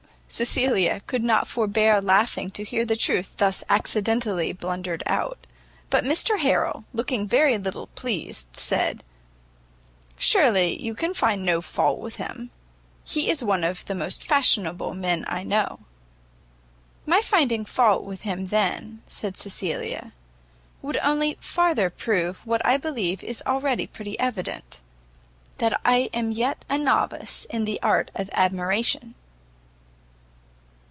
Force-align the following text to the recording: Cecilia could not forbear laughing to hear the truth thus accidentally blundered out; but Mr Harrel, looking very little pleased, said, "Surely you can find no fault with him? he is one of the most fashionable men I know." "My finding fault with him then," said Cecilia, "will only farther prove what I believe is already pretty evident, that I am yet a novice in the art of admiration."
Cecilia 0.33 1.01
could 1.07 1.23
not 1.25 1.45
forbear 1.45 1.99
laughing 1.99 2.51
to 2.51 2.63
hear 2.63 2.85
the 2.85 2.95
truth 2.95 3.35
thus 3.35 3.65
accidentally 3.69 4.53
blundered 4.53 5.03
out; 5.05 5.45
but 5.89 6.05
Mr 6.05 6.39
Harrel, 6.39 6.85
looking 6.93 7.27
very 7.27 7.57
little 7.57 7.87
pleased, 7.87 8.55
said, 8.55 9.03
"Surely 10.17 10.81
you 10.81 10.95
can 10.95 11.13
find 11.13 11.43
no 11.43 11.59
fault 11.59 11.99
with 11.99 12.15
him? 12.15 12.49
he 13.03 13.29
is 13.29 13.43
one 13.43 13.65
of 13.65 13.83
the 13.87 13.93
most 13.93 14.25
fashionable 14.25 14.93
men 14.93 15.25
I 15.27 15.43
know." 15.43 15.79
"My 17.05 17.19
finding 17.21 17.65
fault 17.65 18.05
with 18.05 18.21
him 18.21 18.45
then," 18.45 19.01
said 19.09 19.35
Cecilia, 19.35 20.13
"will 20.81 20.93
only 21.03 21.35
farther 21.41 21.89
prove 21.89 22.37
what 22.47 22.65
I 22.65 22.77
believe 22.77 23.21
is 23.21 23.43
already 23.45 23.85
pretty 23.85 24.17
evident, 24.17 24.79
that 25.57 25.77
I 25.83 26.09
am 26.13 26.31
yet 26.31 26.63
a 26.69 26.77
novice 26.77 27.45
in 27.49 27.65
the 27.65 27.81
art 27.83 28.11
of 28.15 28.29
admiration." 28.31 29.15